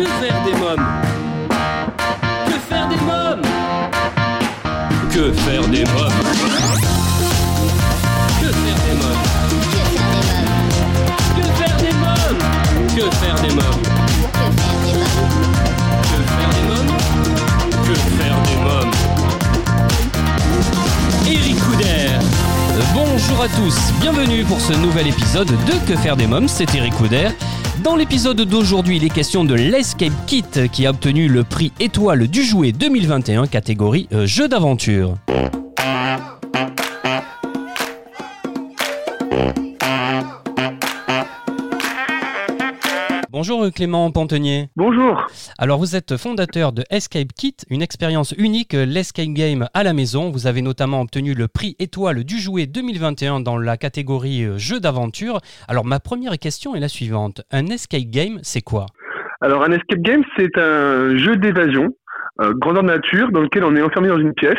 [0.00, 0.86] Que faire des mômes
[2.46, 3.42] Que faire des mômes
[5.12, 6.20] Que faire des mômes
[8.40, 9.22] Que faire des mômes
[11.36, 12.38] Que faire des mômes
[12.96, 13.82] Que faire des mômes
[16.08, 16.96] Que faire des mômes
[17.84, 18.94] Que faire des mômes
[21.26, 22.18] Eric Couder.
[22.94, 26.94] Bonjour à tous, bienvenue pour ce nouvel épisode de Que faire des mômes, c'est Eric
[26.94, 27.28] Couder.
[27.82, 32.28] Dans l'épisode d'aujourd'hui, il est question de l'Escape Kit qui a obtenu le prix étoile
[32.28, 35.14] du jouet 2021 catégorie euh, jeu d'aventure.
[43.40, 44.68] Bonjour euh, Clément Pantenier.
[44.76, 45.26] Bonjour.
[45.58, 49.94] Alors vous êtes fondateur de Escape Kit, une expérience unique, euh, l'escape game à la
[49.94, 50.30] maison.
[50.30, 54.78] Vous avez notamment obtenu le prix étoile du jouet 2021 dans la catégorie euh, jeu
[54.78, 55.38] d'aventure.
[55.68, 57.40] Alors ma première question est la suivante.
[57.50, 58.84] Un escape game, c'est quoi?
[59.40, 61.88] Alors un escape game, c'est un jeu d'évasion,
[62.42, 64.58] euh, grandeur nature, dans lequel on est enfermé dans une pièce,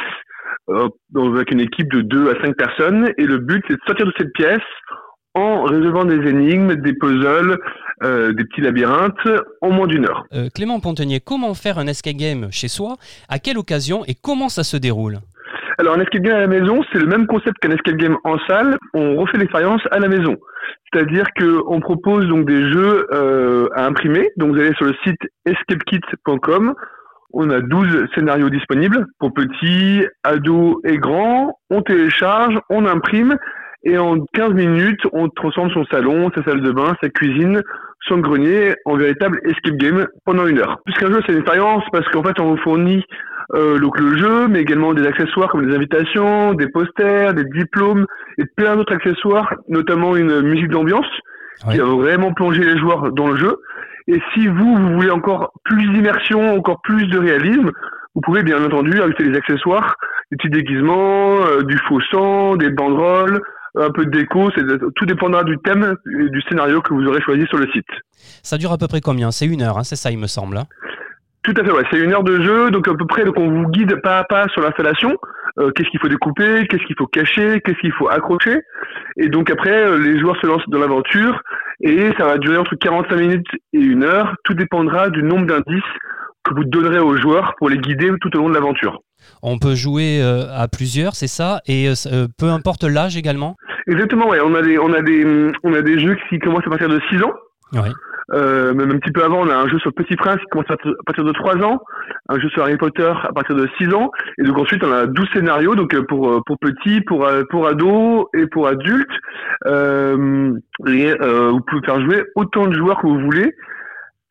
[0.69, 4.07] euh, avec une équipe de 2 à 5 personnes, et le but c'est de sortir
[4.07, 4.59] de cette pièce
[5.33, 7.57] en résolvant des énigmes, des puzzles,
[8.03, 9.27] euh, des petits labyrinthes,
[9.61, 10.25] en moins d'une heure.
[10.33, 12.95] Euh, Clément Pantenier, comment faire un escape game chez soi?
[13.29, 15.19] À quelle occasion et comment ça se déroule?
[15.77, 18.37] Alors un escape game à la maison, c'est le même concept qu'un escape game en
[18.47, 20.35] salle, on refait l'expérience à la maison.
[20.91, 24.29] C'est-à-dire que on propose donc des jeux euh, à imprimer.
[24.37, 26.73] Donc vous allez sur le site escapekit.com.
[27.33, 31.57] On a 12 scénarios disponibles pour petits, ados et grands.
[31.69, 33.37] On télécharge, on imprime
[33.83, 37.61] et en 15 minutes, on transforme son salon, sa salle de bain, sa cuisine,
[38.07, 40.79] son grenier en véritable escape game pendant une heure.
[40.85, 43.03] Puisqu'un jeu, c'est une expérience parce qu'en fait, on vous fournit
[43.53, 48.05] euh, donc le jeu, mais également des accessoires comme des invitations, des posters, des diplômes
[48.37, 51.07] et plein d'autres accessoires, notamment une musique d'ambiance
[51.67, 51.73] Ouais.
[51.73, 53.55] qui va vraiment plonger les joueurs dans le jeu.
[54.07, 57.69] Et si vous, vous voulez encore plus d'immersion, encore plus de réalisme,
[58.15, 59.95] vous pouvez bien entendu ajouter des accessoires,
[60.31, 63.41] des petits déguisements, euh, du faux sang, des banderoles,
[63.75, 64.63] un peu de déco, c'est
[64.95, 67.87] tout dépendra du thème et du scénario que vous aurez choisi sur le site.
[68.43, 69.31] Ça dure à peu près combien?
[69.31, 70.57] C'est une heure, hein, c'est ça il me semble.
[70.57, 70.65] hein
[71.43, 71.83] Tout à fait, ouais.
[71.91, 74.23] C'est une heure de jeu, donc à peu près, donc on vous guide pas à
[74.23, 75.17] pas sur l'installation.
[75.59, 78.61] Euh, qu'est-ce qu'il faut découper, qu'est-ce qu'il faut cacher, qu'est-ce qu'il faut accrocher.
[79.17, 81.41] Et donc après, euh, les joueurs se lancent dans l'aventure
[81.81, 84.35] et ça va durer entre 45 minutes et une heure.
[84.43, 85.83] Tout dépendra du nombre d'indices
[86.43, 88.99] que vous donnerez aux joueurs pour les guider tout au long de l'aventure.
[89.43, 91.61] On peut jouer euh, à plusieurs, c'est ça?
[91.67, 93.55] Et euh, euh, peu importe l'âge également?
[93.87, 94.39] Exactement, ouais.
[94.43, 96.99] On a des, on a des, on a des jeux qui commencent à partir de
[97.09, 97.33] 6 ans.
[98.33, 100.69] Euh, même un petit peu avant, on a un jeu sur Petit Prince qui commence
[100.69, 101.81] à partir de 3 ans,
[102.29, 105.05] un jeu sur Harry Potter à partir de 6 ans, et donc ensuite on a
[105.05, 109.09] 12 scénarios, donc pour, pour petits, pour, pour ados et pour adultes.
[109.67, 110.53] Euh,
[110.87, 113.53] et, euh, vous pouvez faire jouer autant de joueurs que vous voulez.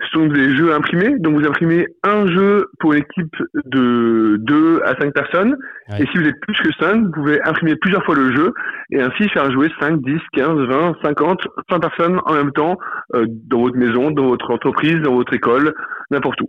[0.02, 4.80] Ce sont des jeux imprimés, donc vous imprimez un jeu pour une équipe de 2
[4.84, 5.56] à 5 personnes,
[5.90, 6.02] Ouais.
[6.02, 8.52] et si vous êtes plus que 5, vous pouvez imprimer plusieurs fois le jeu,
[8.92, 12.78] et ainsi faire jouer 5, 10, 15, 20, 50, 100 personnes en même temps
[13.14, 15.74] euh, dans votre maison, dans votre entreprise, dans votre école,
[16.10, 16.48] n'importe où.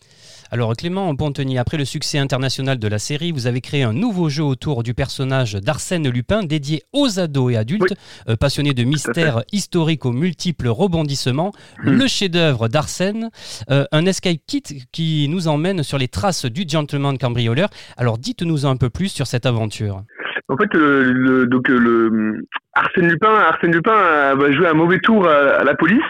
[0.54, 4.28] Alors Clément Pontenier, après le succès international de la série, vous avez créé un nouveau
[4.28, 7.94] jeu autour du personnage d'Arsène Lupin dédié aux ados et adultes
[8.28, 11.54] euh, passionnés de mystères historiques aux multiples rebondissements.
[11.84, 11.94] Mhm.
[11.98, 13.30] Le chef-d'œuvre d'Arsène,
[13.70, 17.70] euh, un escape kit qui nous emmène sur les traces du gentleman cambrioleur.
[17.96, 20.04] Alors dites-nous un peu plus sur cette aventure.
[20.50, 24.74] En fait, le, le- donc euh, le Arsène Lupin, Arsène Lupin euh, va jouer un
[24.74, 26.02] mauvais tour à, à la police,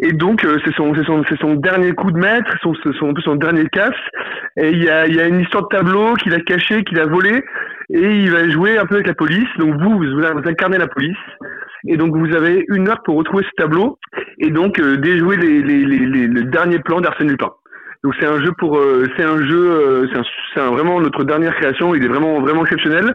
[0.00, 3.66] et donc euh, c'est son, son, son dernier coup de maître, son, son, son dernier
[3.66, 3.90] casse.
[4.56, 7.06] Et il y a, y a une histoire de tableau qu'il a caché, qu'il a
[7.06, 7.42] volé,
[7.90, 9.48] et il va jouer un peu avec la police.
[9.58, 11.16] Donc vous, vous, incarnez la police,
[11.88, 13.98] et donc vous avez une heure pour retrouver ce tableau,
[14.38, 17.50] et donc euh, déjouer les, les, les, les, le dernier plan d'Arsène Lupin.
[18.04, 20.06] Donc c'est un jeu pour, euh, c'est un jeu, euh,
[20.54, 21.94] c'est vraiment notre dernière création.
[21.94, 23.14] Il est vraiment vraiment exceptionnel.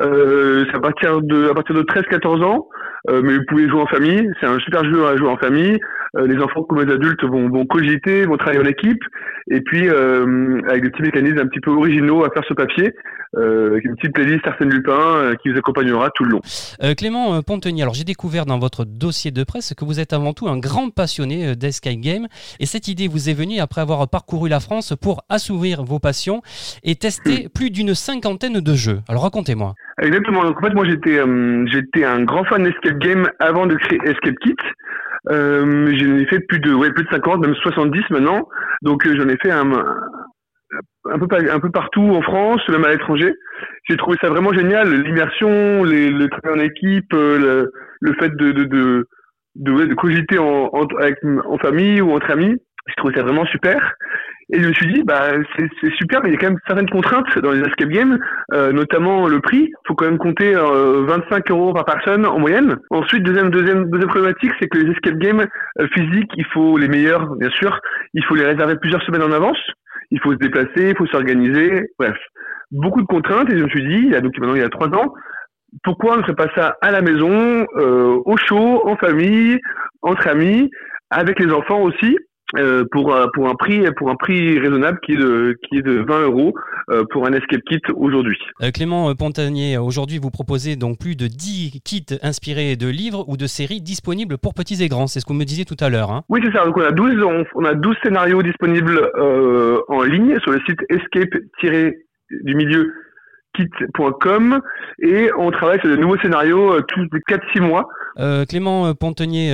[0.00, 2.68] Euh, c'est à partir de à partir de 13-14 ans,
[3.10, 4.30] euh, mais vous pouvez jouer en famille.
[4.40, 5.78] C'est un super jeu à jouer en famille.
[6.16, 9.02] Euh, les enfants comme les adultes vont, vont cogiter, vont travailler en équipe,
[9.50, 12.94] et puis euh, avec des petits mécanismes un petit peu originaux à faire ce papier,
[13.36, 16.40] euh, avec une petite playlist Arsène Lupin qui vous accompagnera tout le long.
[16.82, 20.32] Euh, Clément Pontenier, alors j'ai découvert dans votre dossier de presse que vous êtes avant
[20.32, 22.26] tout un grand passionné d'escape game
[22.60, 26.42] et cette idée vous est venue après avoir parcouru la France pour assouvir vos passions
[26.82, 29.00] et tester plus d'une cinquantaine de jeux.
[29.08, 29.74] Alors racontez-moi.
[30.00, 30.44] Exactement.
[30.44, 33.98] Donc en fait, moi j'étais euh, j'étais un grand fan d'Escape Game avant de créer
[34.04, 34.56] Escape Kit.
[35.30, 38.48] Euh, j'en ai fait plus de ouais plus de 50, même 70 maintenant.
[38.82, 42.90] Donc euh, j'en ai fait un, un peu un peu partout en France, même à
[42.90, 43.34] l'étranger.
[43.88, 47.66] J'ai trouvé ça vraiment génial, l'immersion, les, le travail en équipe, euh,
[48.00, 49.06] le, fait de de de
[49.56, 50.70] de, de cogiter en,
[51.00, 52.56] avec, en famille ou entre amis.
[52.86, 53.94] je trouvais ça vraiment super.
[54.50, 56.88] Et je me suis dit, bah, c'est super, mais il y a quand même certaines
[56.88, 58.18] contraintes dans les escape games,
[58.54, 59.68] euh, notamment le prix.
[59.68, 62.76] Il faut quand même compter euh, 25 euros par personne en moyenne.
[62.90, 65.46] Ensuite, deuxième, deuxième, deuxième problématique, c'est que les escape games
[65.80, 67.78] euh, physiques, il faut les meilleurs, bien sûr.
[68.14, 69.58] Il faut les réserver plusieurs semaines en avance.
[70.10, 71.82] Il faut se déplacer, il faut s'organiser.
[71.98, 72.16] Bref,
[72.70, 73.52] beaucoup de contraintes.
[73.52, 75.12] Et je me suis dit, il y a, donc maintenant il y a trois ans,
[75.84, 79.58] pourquoi on ne ferait pas ça à la maison, euh, au chaud, en famille,
[80.02, 80.70] entre amis,
[81.10, 82.16] avec les enfants aussi?
[82.56, 85.82] Euh, pour euh, pour un prix pour un prix raisonnable qui est de qui est
[85.82, 86.54] de 20 euros
[86.88, 88.38] euh, pour un escape kit aujourd'hui.
[88.72, 93.46] Clément Pontanier, aujourd'hui vous proposez donc plus de 10 kits inspirés de livres ou de
[93.46, 95.08] séries disponibles pour petits et grands.
[95.08, 96.10] C'est ce que vous me disiez tout à l'heure.
[96.10, 96.22] Hein.
[96.30, 96.64] Oui c'est ça.
[96.64, 97.22] Donc on a 12
[97.54, 99.10] on, a 12 scénarios disponibles
[99.88, 101.34] en ligne sur le site escape
[102.30, 102.94] du milieu
[103.52, 104.60] kit.com
[105.02, 107.88] et on travaille sur de nouveaux scénarios tous les 4-6 mois.
[108.48, 109.52] Clément Pontanier,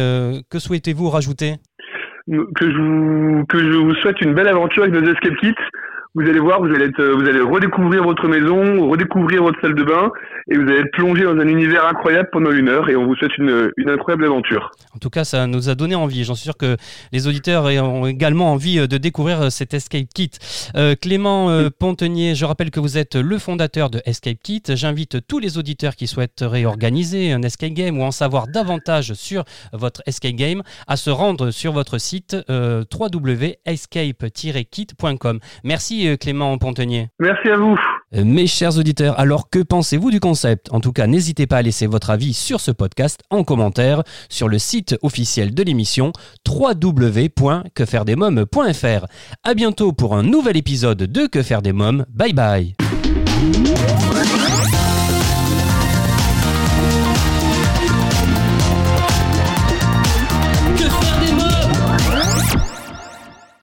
[0.48, 1.54] que souhaitez-vous rajouter?
[2.26, 5.54] Que je vous que je vous souhaite une belle aventure avec nos escape kits
[6.14, 9.82] vous allez voir, vous allez, être, vous allez redécouvrir votre maison, redécouvrir votre salle de
[9.82, 10.12] bain,
[10.48, 13.16] et vous allez être plongé dans un univers incroyable pendant une heure, et on vous
[13.16, 14.70] souhaite une, une incroyable aventure.
[14.94, 16.24] En tout cas, ça nous a donné envie.
[16.24, 16.78] J'en suis sûr que
[17.12, 20.30] les auditeurs ont également envie de découvrir cet Escape Kit.
[20.76, 24.62] Euh, Clément euh, Pontenier, je rappelle que vous êtes le fondateur de Escape Kit.
[24.68, 29.42] J'invite tous les auditeurs qui souhaiteraient organiser un Escape Game ou en savoir davantage sur
[29.72, 35.40] votre Escape Game à se rendre sur votre site euh, www.escape-kit.com.
[35.64, 37.08] Merci euh, Clément Pontenier.
[37.18, 37.78] Merci à vous.
[38.14, 40.70] Euh, mes chers auditeurs, alors que pensez-vous du concept?
[40.72, 44.48] En tout cas, n'hésitez pas à laisser votre avis sur ce podcast en commentaire sur
[44.48, 46.12] le site officiel de l'émission
[46.48, 49.06] www.quefairedesmoms.fr.
[49.42, 52.06] À bientôt pour un nouvel épisode de Que faire des mômes.
[52.10, 52.74] Bye bye.